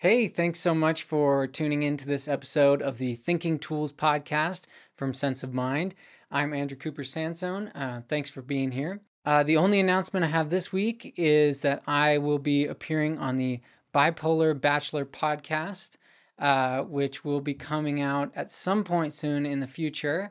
[0.00, 5.12] Hey, thanks so much for tuning into this episode of the Thinking Tools podcast from
[5.12, 5.92] Sense of Mind.
[6.30, 7.72] I'm Andrew Cooper Sansone.
[7.74, 9.00] Uh, thanks for being here.
[9.26, 13.38] Uh, the only announcement I have this week is that I will be appearing on
[13.38, 13.60] the
[13.92, 15.96] Bipolar Bachelor podcast,
[16.38, 20.30] uh, which will be coming out at some point soon in the future.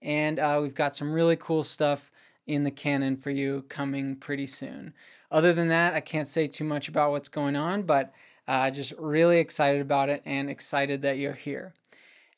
[0.00, 2.12] And uh, we've got some really cool stuff
[2.46, 4.94] in the canon for you coming pretty soon.
[5.28, 8.14] Other than that, I can't say too much about what's going on, but
[8.48, 11.74] uh, just really excited about it and excited that you're here.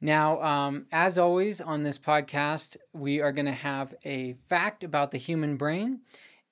[0.00, 5.12] Now, um, as always on this podcast, we are going to have a fact about
[5.12, 6.00] the human brain,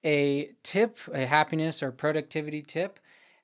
[0.04, 3.00] a tip, a happiness or productivity tip.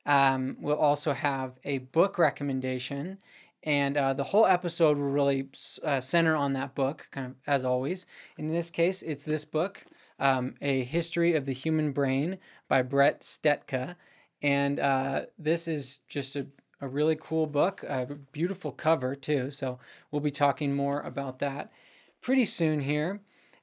[0.07, 3.19] Um, we'll also have a book recommendation,
[3.63, 5.49] and uh, the whole episode will really
[5.83, 8.07] uh, center on that book, kind of as always.
[8.37, 9.87] In this case, it's this book,
[10.21, 12.39] um, A History of the Human Brain
[12.69, 13.97] by Bret Stetka.
[14.45, 16.47] And uh, this is just a,
[16.79, 19.49] a really cool book, a beautiful cover too.
[19.49, 19.79] So
[20.11, 21.73] we'll be talking more about that
[22.21, 23.23] pretty soon here.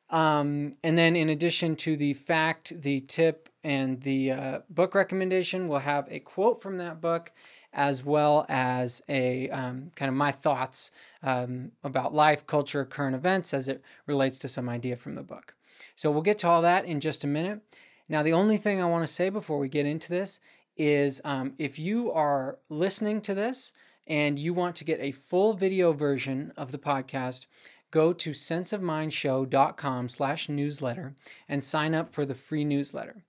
[0.09, 5.67] Um, and then, in addition to the fact, the tip, and the uh, book recommendation,
[5.67, 7.31] we'll have a quote from that book
[7.73, 10.89] as well as a um, kind of my thoughts
[11.21, 15.53] um, about life, culture, current events as it relates to some idea from the book.
[15.95, 17.61] So we'll get to all that in just a minute.
[18.09, 20.41] Now, the only thing I want to say before we get into this
[20.81, 23.71] is um, if you are listening to this
[24.07, 27.45] and you want to get a full video version of the podcast,
[27.91, 31.13] go to senseofmindshow.com slash newsletter
[31.47, 33.23] and sign up for the free newsletter.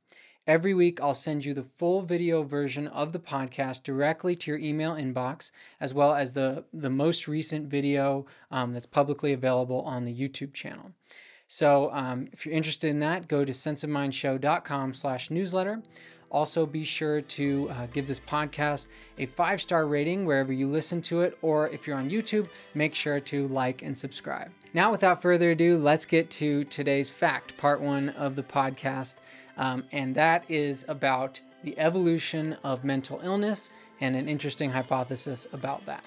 [0.47, 4.59] Every week, I'll send you the full video version of the podcast directly to your
[4.59, 10.06] email inbox, as well as the, the most recent video um, that's publicly available on
[10.06, 10.92] the YouTube channel.
[11.47, 15.83] So um, if you're interested in that, go to senseofmindshow.com slash newsletter.
[16.33, 18.88] Also, be sure to uh, give this podcast
[19.19, 22.94] a five star rating wherever you listen to it, or if you're on YouTube, make
[22.94, 24.50] sure to like and subscribe.
[24.72, 29.16] Now, without further ado, let's get to today's fact, part one of the podcast,
[29.59, 33.69] um, and that is about the evolution of mental illness
[34.00, 36.06] and an interesting hypothesis about that.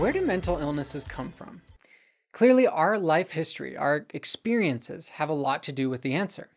[0.00, 1.60] Where do mental illnesses come from?
[2.32, 6.48] Clearly, our life history, our experiences have a lot to do with the answer.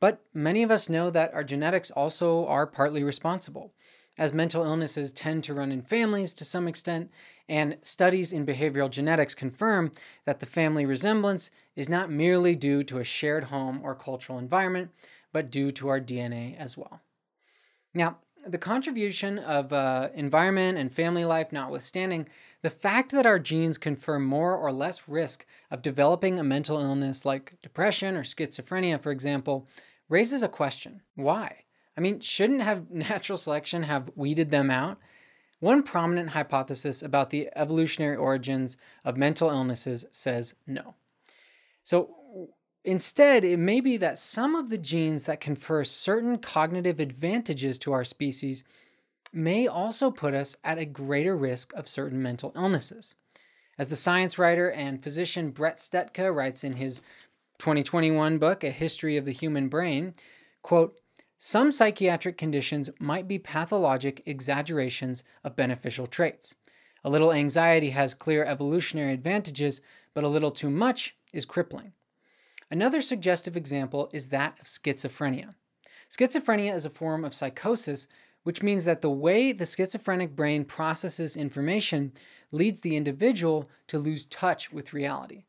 [0.00, 3.72] But many of us know that our genetics also are partly responsible,
[4.18, 7.12] as mental illnesses tend to run in families to some extent,
[7.48, 9.92] and studies in behavioral genetics confirm
[10.24, 14.90] that the family resemblance is not merely due to a shared home or cultural environment,
[15.32, 17.00] but due to our DNA as well.
[17.94, 22.28] Now, the contribution of uh, environment and family life notwithstanding,
[22.62, 27.24] the fact that our genes confer more or less risk of developing a mental illness
[27.24, 29.66] like depression or schizophrenia, for example,
[30.08, 31.00] raises a question.
[31.14, 31.64] Why?
[31.96, 34.98] I mean, shouldn't have natural selection have weeded them out?
[35.60, 40.94] One prominent hypothesis about the evolutionary origins of mental illnesses says no.
[41.82, 42.16] So,
[42.84, 47.92] Instead, it may be that some of the genes that confer certain cognitive advantages to
[47.92, 48.64] our species
[49.32, 53.16] may also put us at a greater risk of certain mental illnesses.
[53.78, 57.00] As the science writer and physician Bret Stetka writes in his
[57.58, 60.14] 2021 book, A History of the Human Brain,
[60.62, 60.98] quote,
[61.42, 66.54] some psychiatric conditions might be pathologic exaggerations of beneficial traits.
[67.02, 69.80] A little anxiety has clear evolutionary advantages,
[70.12, 71.92] but a little too much is crippling.
[72.70, 75.54] Another suggestive example is that of schizophrenia.
[76.08, 78.06] Schizophrenia is a form of psychosis
[78.42, 82.12] which means that the way the schizophrenic brain processes information
[82.52, 85.44] leads the individual to lose touch with reality.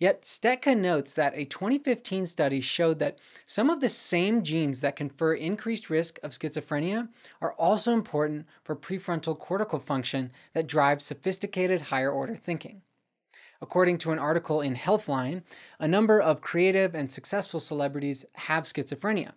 [0.00, 4.96] Yet, Stetka notes that a 2015 study showed that some of the same genes that
[4.96, 7.08] confer increased risk of schizophrenia
[7.40, 12.82] are also important for prefrontal cortical function that drives sophisticated higher order thinking.
[13.64, 15.42] According to an article in Healthline,
[15.80, 19.32] a number of creative and successful celebrities have schizophrenia.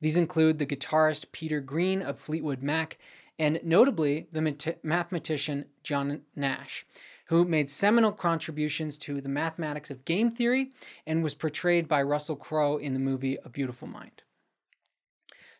[0.00, 2.98] These include the guitarist Peter Green of Fleetwood Mac
[3.38, 6.86] and notably the mat- mathematician John Nash,
[7.26, 10.72] who made seminal contributions to the mathematics of game theory
[11.06, 14.22] and was portrayed by Russell Crowe in the movie A Beautiful Mind.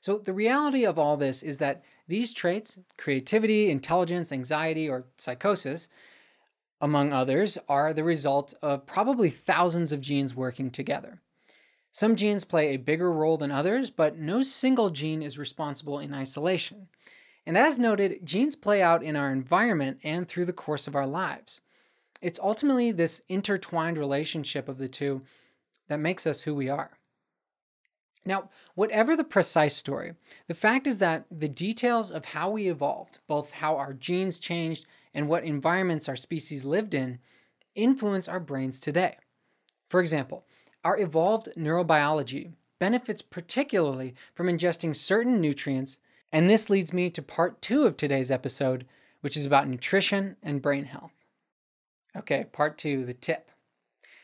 [0.00, 5.88] So, the reality of all this is that these traits, creativity, intelligence, anxiety, or psychosis,
[6.80, 11.20] among others, are the result of probably thousands of genes working together.
[11.90, 16.14] Some genes play a bigger role than others, but no single gene is responsible in
[16.14, 16.88] isolation.
[17.46, 21.06] And as noted, genes play out in our environment and through the course of our
[21.06, 21.60] lives.
[22.20, 25.22] It's ultimately this intertwined relationship of the two
[25.88, 26.98] that makes us who we are.
[28.24, 30.12] Now, whatever the precise story,
[30.48, 34.84] the fact is that the details of how we evolved, both how our genes changed
[35.14, 37.18] and what environments our species lived in,
[37.74, 39.16] influence our brains today.
[39.88, 40.44] For example,
[40.84, 45.98] our evolved neurobiology benefits particularly from ingesting certain nutrients,
[46.32, 48.86] and this leads me to part two of today's episode,
[49.20, 51.12] which is about nutrition and brain health.
[52.16, 53.50] Okay, part two, the tip.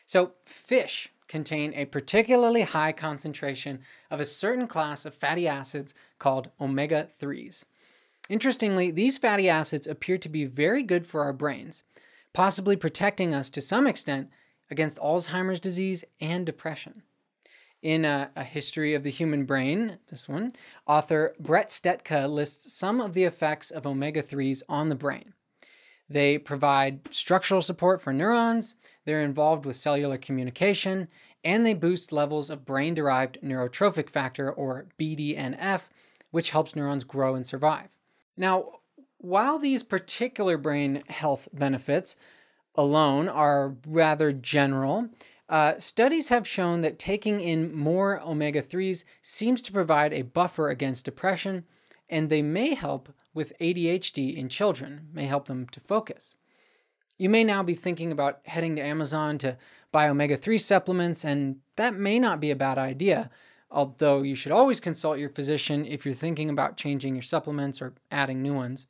[0.07, 6.51] So, fish contain a particularly high concentration of a certain class of fatty acids called
[6.61, 7.65] omega 3s.
[8.31, 11.83] Interestingly, these fatty acids appear to be very good for our brains,
[12.33, 14.31] possibly protecting us to some extent
[14.71, 17.03] against Alzheimer's disease and depression.
[17.83, 20.55] In a, a, History of the Human Brain, this one,
[20.87, 25.35] author Bret Stetka lists some of the effects of omega 3s on the brain.
[26.09, 31.09] They provide structural support for neurons, they're involved with cellular communication,
[31.45, 35.91] and they boost levels of brain derived neurotrophic factor, or BDNF,
[36.31, 37.91] which helps neurons grow and survive.
[38.37, 38.81] Now,
[39.19, 42.17] while these particular brain health benefits
[42.75, 45.09] alone are rather general,
[45.49, 50.69] uh, studies have shown that taking in more omega 3s seems to provide a buffer
[50.69, 51.65] against depression,
[52.09, 56.37] and they may help with ADHD in children, may help them to focus.
[57.19, 59.57] You may now be thinking about heading to Amazon to
[59.93, 63.31] buy omega 3 supplements, and that may not be a bad idea,
[63.75, 67.93] although you should always consult your physician if you're thinking about changing your supplements or
[68.11, 68.87] adding new ones.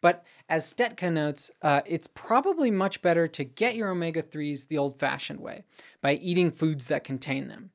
[0.00, 4.78] But as Stetka notes, uh, it's probably much better to get your omega 3s the
[4.78, 5.64] old fashioned way
[6.00, 7.70] by eating foods that contain them.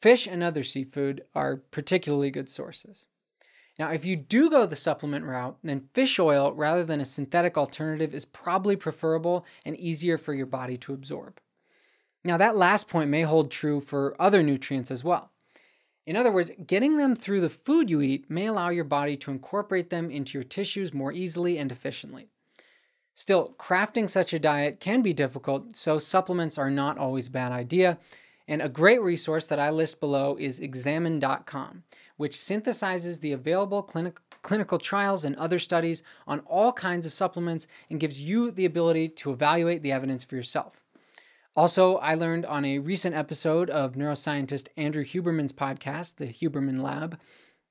[0.00, 3.06] Fish and other seafood are particularly good sources.
[3.78, 7.56] Now, if you do go the supplement route, then fish oil rather than a synthetic
[7.56, 11.40] alternative is probably preferable and easier for your body to absorb.
[12.22, 15.30] Now, that last point may hold true for other nutrients as well.
[16.06, 19.30] In other words, getting them through the food you eat may allow your body to
[19.30, 22.28] incorporate them into your tissues more easily and efficiently.
[23.14, 27.52] Still, crafting such a diet can be difficult, so supplements are not always a bad
[27.52, 27.98] idea,
[28.48, 31.84] and a great resource that I list below is examine.com,
[32.16, 37.66] which synthesizes the available clinic, clinical trials and other studies on all kinds of supplements
[37.90, 40.79] and gives you the ability to evaluate the evidence for yourself.
[41.56, 47.18] Also, I learned on a recent episode of neuroscientist Andrew Huberman's podcast, The Huberman Lab,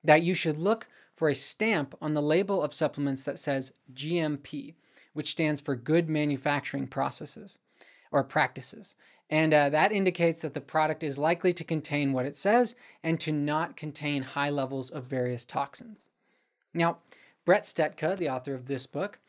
[0.04, 4.76] that you should look for a stamp on the label of supplements that says GMP,
[5.14, 7.58] which stands for Good Manufacturing Processes
[8.12, 8.96] or Practices.
[9.30, 13.20] And uh, that indicates that the product is likely to contain what it says and
[13.20, 16.10] to not contain high levels of various toxins.
[16.74, 16.98] Now,
[17.46, 19.20] Bret Stetka, the author of this book,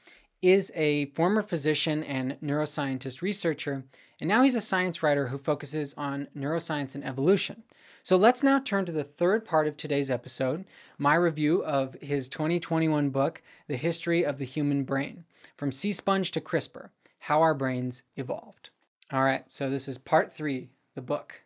[0.43, 3.85] is a former physician and neuroscientist researcher,
[4.21, 7.63] and now he's a science writer who focuses on neuroscience and evolution.
[8.03, 10.65] So let's now turn to the third part of today's episode
[10.97, 15.25] my review of his 2021 book, The History of the Human Brain
[15.57, 16.91] From Sea Sponge to CRISPR
[17.21, 18.71] How Our Brains Evolved.
[19.13, 21.43] All right, so this is part three, the book.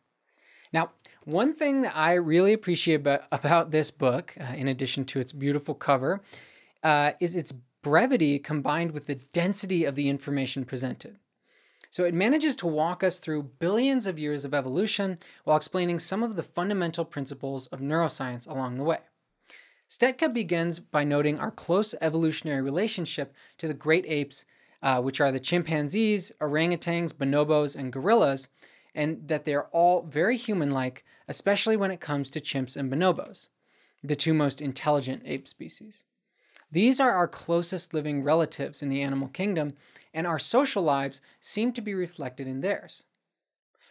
[0.73, 0.91] Now,
[1.25, 5.33] one thing that I really appreciate about, about this book, uh, in addition to its
[5.33, 6.21] beautiful cover,
[6.83, 7.53] uh, is its
[7.85, 11.19] brevity combined with the density of the information presented.
[11.91, 16.25] So it manages to walk us through billions of years of evolution while explaining some
[16.25, 18.99] of the fundamental principles of neuroscience along the way.
[19.89, 24.45] Stetka begins by noting our close evolutionary relationship to the great apes
[24.83, 28.49] uh, which are the chimpanzees, orangutans, bonobos, and gorillas,
[28.95, 32.93] and that they are all very human like, especially when it comes to chimps and
[32.93, 33.49] bonobos,
[34.03, 36.05] the two most intelligent ape species.
[36.75, 39.75] These are our closest living relatives in the animal kingdom,
[40.13, 43.05] and our social lives seem to be reflected in theirs.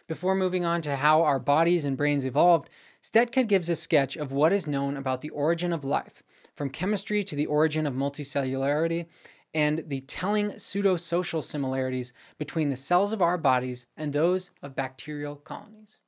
[0.06, 2.68] Before moving on to how our bodies and brains evolved,
[3.02, 6.22] Stetka gives a sketch of what is known about the origin of life,
[6.54, 9.06] from chemistry to the origin of multicellularity,
[9.54, 15.36] and the telling pseudosocial similarities between the cells of our bodies and those of bacterial
[15.36, 16.00] colonies.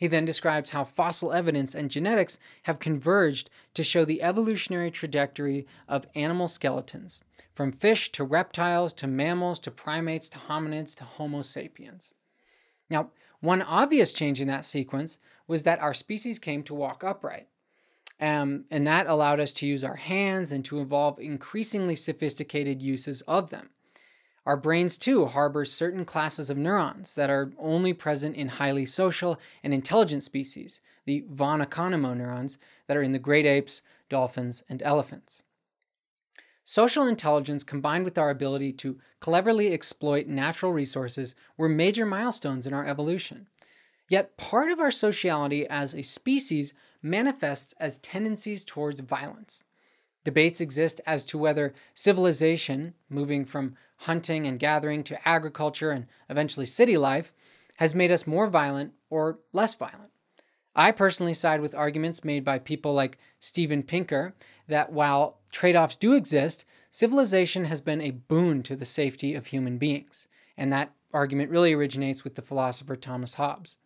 [0.00, 5.66] He then describes how fossil evidence and genetics have converged to show the evolutionary trajectory
[5.86, 11.42] of animal skeletons, from fish to reptiles to mammals to primates to hominids to Homo
[11.42, 12.14] sapiens.
[12.88, 17.48] Now, one obvious change in that sequence was that our species came to walk upright,
[18.18, 23.20] um, and that allowed us to use our hands and to evolve increasingly sophisticated uses
[23.22, 23.68] of them.
[24.46, 29.38] Our brains, too, harbor certain classes of neurons that are only present in highly social
[29.62, 34.82] and intelligent species, the von Economo neurons that are in the great apes, dolphins, and
[34.82, 35.42] elephants.
[36.64, 42.72] Social intelligence combined with our ability to cleverly exploit natural resources were major milestones in
[42.72, 43.48] our evolution.
[44.08, 49.64] Yet part of our sociality as a species manifests as tendencies towards violence.
[50.24, 56.66] Debates exist as to whether civilization, moving from hunting and gathering to agriculture and eventually
[56.66, 57.32] city life,
[57.76, 60.10] has made us more violent or less violent.
[60.76, 64.34] I personally side with arguments made by people like Steven Pinker
[64.68, 69.46] that while trade offs do exist, civilization has been a boon to the safety of
[69.46, 70.28] human beings.
[70.56, 73.78] And that argument really originates with the philosopher Thomas Hobbes.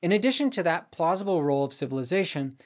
[0.00, 2.56] In addition to that plausible role of civilization,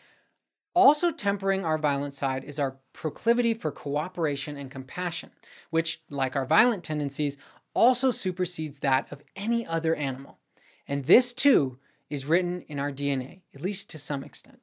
[0.77, 5.31] also tempering our violent side is our proclivity for cooperation and compassion,
[5.71, 7.39] which, like our violent tendencies,
[7.73, 10.39] also supersedes that of any other animal.
[10.87, 11.79] And this, too,
[12.11, 14.61] is written in our DNA, at least to some extent.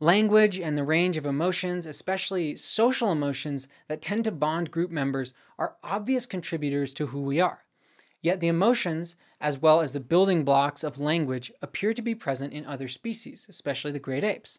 [0.00, 5.34] Language and the range of emotions, especially social emotions that tend to bond group members,
[5.58, 7.64] are obvious contributors to who we are.
[8.22, 12.54] Yet the emotions, as well as the building blocks of language, appear to be present
[12.54, 14.58] in other species, especially the great apes.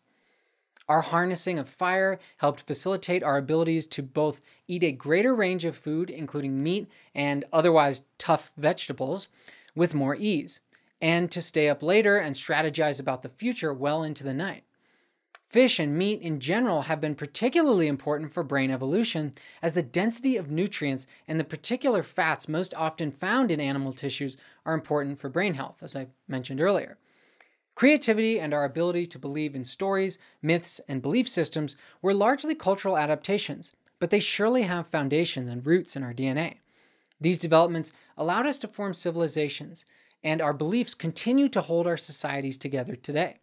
[0.91, 5.77] Our harnessing of fire helped facilitate our abilities to both eat a greater range of
[5.77, 9.29] food, including meat and otherwise tough vegetables,
[9.73, 10.59] with more ease,
[11.01, 14.65] and to stay up later and strategize about the future well into the night.
[15.47, 19.31] Fish and meat in general have been particularly important for brain evolution,
[19.61, 24.35] as the density of nutrients and the particular fats most often found in animal tissues
[24.65, 26.97] are important for brain health, as I mentioned earlier.
[27.75, 32.97] Creativity and our ability to believe in stories, myths, and belief systems were largely cultural
[32.97, 36.57] adaptations, but they surely have foundations and roots in our DNA.
[37.19, 39.85] These developments allowed us to form civilizations,
[40.23, 43.37] and our beliefs continue to hold our societies together today.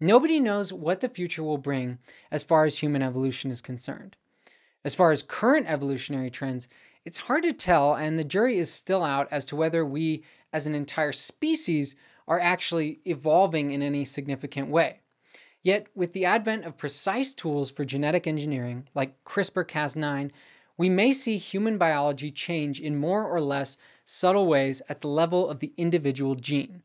[0.00, 1.98] Nobody knows what the future will bring
[2.30, 4.16] as far as human evolution is concerned.
[4.84, 6.66] As far as current evolutionary trends,
[7.04, 10.66] it's hard to tell, and the jury is still out as to whether we, as
[10.66, 11.94] an entire species,
[12.26, 15.00] are actually evolving in any significant way.
[15.62, 20.30] Yet, with the advent of precise tools for genetic engineering, like CRISPR Cas9,
[20.76, 25.48] we may see human biology change in more or less subtle ways at the level
[25.48, 26.82] of the individual gene.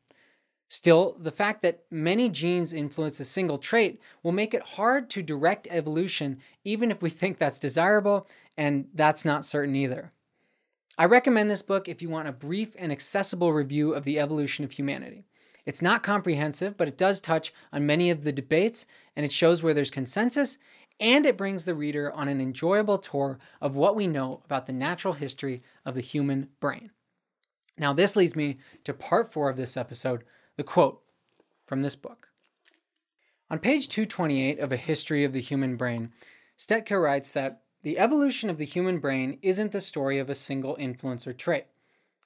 [0.68, 5.24] Still, the fact that many genes influence a single trait will make it hard to
[5.24, 8.28] direct evolution, even if we think that's desirable,
[8.58, 10.12] and that's not certain either.
[11.00, 14.66] I recommend this book if you want a brief and accessible review of the evolution
[14.66, 15.26] of humanity.
[15.64, 19.62] It's not comprehensive, but it does touch on many of the debates, and it shows
[19.62, 20.58] where there's consensus,
[21.00, 24.74] and it brings the reader on an enjoyable tour of what we know about the
[24.74, 26.90] natural history of the human brain.
[27.78, 30.24] Now, this leads me to part four of this episode
[30.56, 31.04] the quote
[31.68, 32.30] from this book.
[33.52, 36.12] On page 228 of A History of the Human Brain,
[36.58, 40.76] Stetka writes that the evolution of the human brain isn't the story of a single
[40.78, 41.68] influence or trait.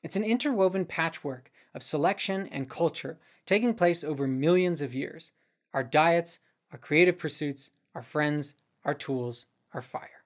[0.01, 5.30] It's an interwoven patchwork of selection and culture taking place over millions of years.
[5.72, 6.39] Our diets,
[6.72, 10.24] our creative pursuits, our friends, our tools, our fire.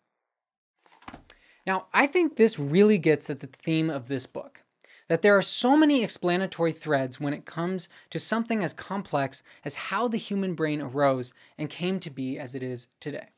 [1.68, 4.62] Now, I think this really gets at the theme of this book
[5.10, 9.76] that there are so many explanatory threads when it comes to something as complex as
[9.76, 13.35] how the human brain arose and came to be as it is today.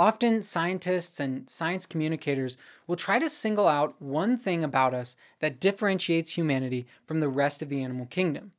[0.00, 5.60] Often, scientists and science communicators will try to single out one thing about us that
[5.60, 8.52] differentiates humanity from the rest of the animal kingdom.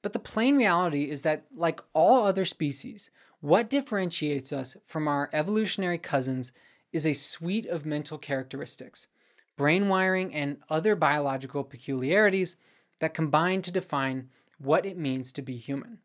[0.00, 3.10] But the plain reality is that, like all other species,
[3.42, 6.52] what differentiates us from our evolutionary cousins
[6.90, 9.08] is a suite of mental characteristics
[9.58, 12.56] brain wiring, and other biological peculiarities
[13.00, 15.98] that combine to define what it means to be human.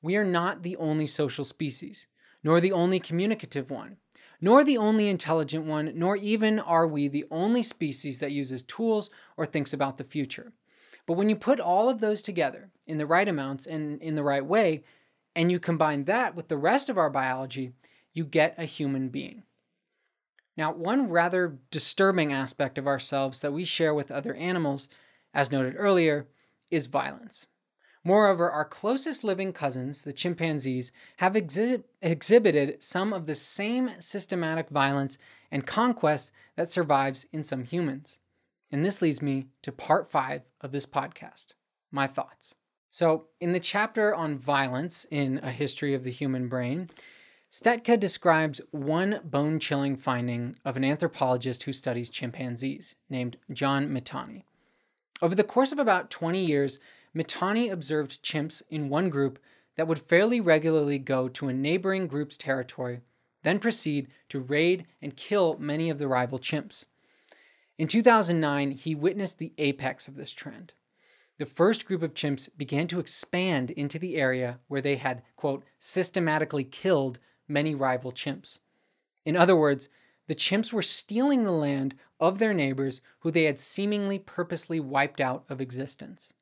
[0.00, 2.06] We are not the only social species,
[2.42, 3.98] nor the only communicative one,
[4.40, 9.10] nor the only intelligent one, nor even are we the only species that uses tools
[9.36, 10.52] or thinks about the future.
[11.06, 14.24] But when you put all of those together in the right amounts and in the
[14.24, 14.82] right way,
[15.34, 17.72] and you combine that with the rest of our biology,
[18.12, 19.42] you get a human being.
[20.56, 24.88] Now, one rather disturbing aspect of ourselves that we share with other animals,
[25.34, 26.26] as noted earlier,
[26.70, 27.46] is violence.
[28.06, 34.68] Moreover, our closest living cousins, the chimpanzees, have exhi- exhibited some of the same systematic
[34.68, 35.18] violence
[35.50, 38.20] and conquest that survives in some humans.
[38.70, 41.54] And this leads me to part five of this podcast
[41.90, 42.54] my thoughts.
[42.92, 46.90] So, in the chapter on violence in A History of the Human Brain,
[47.50, 54.44] Stetka describes one bone chilling finding of an anthropologist who studies chimpanzees named John Mitani.
[55.20, 56.78] Over the course of about 20 years,
[57.16, 59.38] Mitani observed chimps in one group
[59.76, 63.00] that would fairly regularly go to a neighboring group's territory,
[63.42, 66.84] then proceed to raid and kill many of the rival chimps.
[67.78, 70.74] In 2009, he witnessed the apex of this trend.
[71.38, 75.64] the first group of chimps began to expand into the area where they had, quote,
[75.78, 78.60] systematically killed many rival chimps.
[79.26, 79.90] In other words,
[80.28, 85.20] the chimps were stealing the land of their neighbors who they had seemingly purposely wiped
[85.20, 86.32] out of existence.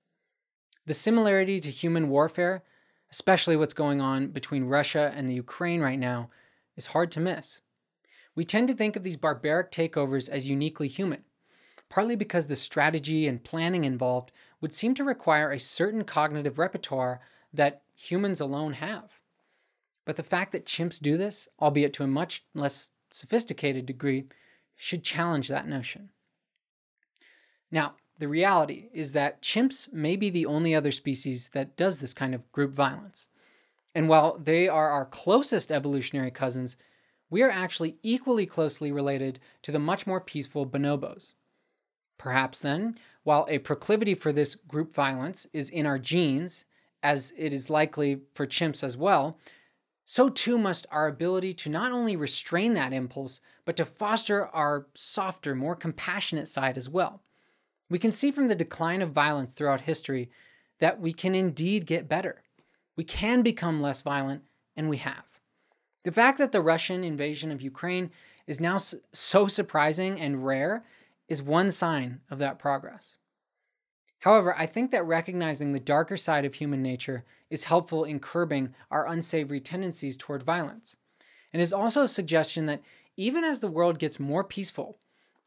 [0.87, 2.62] The similarity to human warfare,
[3.11, 6.29] especially what's going on between Russia and the Ukraine right now,
[6.76, 7.61] is hard to miss.
[8.35, 11.23] We tend to think of these barbaric takeovers as uniquely human,
[11.88, 17.21] partly because the strategy and planning involved would seem to require a certain cognitive repertoire
[17.53, 19.21] that humans alone have.
[20.05, 24.25] But the fact that chimps do this, albeit to a much less sophisticated degree,
[24.76, 26.11] should challenge that notion.
[27.71, 32.14] Now, the reality is that chimps may be the only other species that does this
[32.14, 33.28] kind of group violence.
[33.94, 36.76] And while they are our closest evolutionary cousins,
[37.30, 41.35] we are actually equally closely related to the much more peaceful bonobos.
[42.18, 42.94] Perhaps then,
[43.25, 46.64] while a proclivity for this group violence is in our genes,
[47.02, 49.38] as it is likely for chimps as well,
[50.04, 54.87] so too must our ability to not only restrain that impulse, but to foster our
[54.94, 57.23] softer, more compassionate side as well.
[57.91, 60.31] We can see from the decline of violence throughout history
[60.79, 62.43] that we can indeed get better.
[62.97, 64.43] We can become less violent,
[64.76, 65.25] and we have.
[66.05, 68.11] The fact that the Russian invasion of Ukraine
[68.47, 70.85] is now so surprising and rare
[71.29, 73.17] is one sign of that progress.
[74.21, 78.75] However, I think that recognizing the darker side of human nature is helpful in curbing
[78.91, 80.97] our unsavory tendencies toward violence.
[81.53, 82.83] And is also a suggestion that
[83.17, 84.99] even as the world gets more peaceful,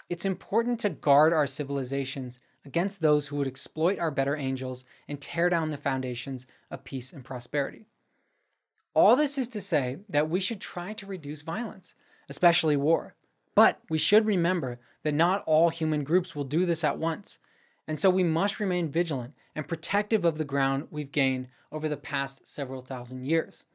[0.09, 5.21] it's important to guard our civilizations against those who would exploit our better angels and
[5.21, 7.87] tear down the foundations of peace and prosperity.
[8.93, 11.95] All this is to say that we should try to reduce violence,
[12.29, 13.15] especially war.
[13.55, 17.39] But we should remember that not all human groups will do this at once,
[17.87, 21.97] and so we must remain vigilant and protective of the ground we've gained over the
[21.97, 23.65] past several thousand years.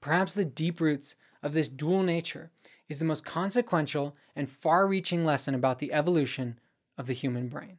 [0.00, 2.50] Perhaps the deep roots of this dual nature
[2.88, 6.58] is the most consequential and far reaching lesson about the evolution
[6.98, 7.78] of the human brain.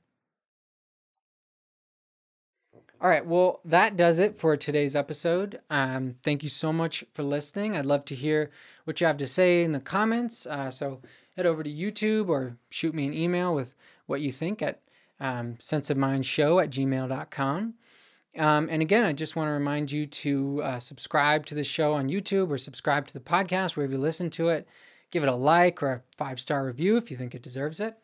[3.02, 5.60] All right, well, that does it for today's episode.
[5.70, 7.76] Um, thank you so much for listening.
[7.76, 8.52] I'd love to hear
[8.86, 10.46] what you have to say in the comments.
[10.46, 11.02] Uh, so
[11.36, 14.82] head over to YouTube or shoot me an email with what you think at
[15.20, 17.74] um, senseofmindshow at gmail.com.
[18.38, 21.94] Um, and again, I just want to remind you to uh, subscribe to the show
[21.94, 24.68] on YouTube or subscribe to the podcast wherever you listen to it.
[25.16, 27.98] Give it a like or a five star review if you think it deserves it.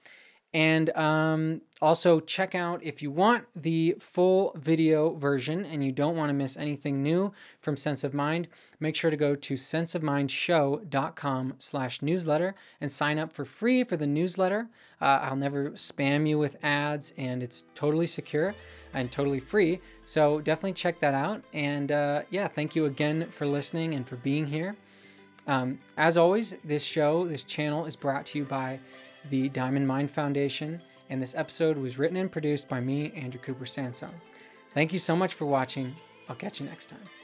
[0.54, 6.16] And um, also check out if you want the full video version and you don't
[6.16, 8.48] want to miss anything new from Sense of Mind,
[8.80, 14.08] make sure to go to senseofmindshow.com slash newsletter and sign up for free for the
[14.08, 14.70] newsletter.
[15.02, 18.56] Uh, I'll never spam you with ads and it's totally secure
[18.94, 19.82] and totally free.
[20.06, 21.44] So definitely check that out.
[21.52, 24.78] And uh, yeah, thank you again for listening and for being here.
[25.48, 28.80] Um, as always, this show, this channel is brought to you by
[29.30, 33.66] the Diamond Mind Foundation, and this episode was written and produced by me, Andrew Cooper
[33.66, 34.14] Sansone.
[34.70, 35.96] Thank you so much for watching.
[36.30, 37.21] I'll catch you next time.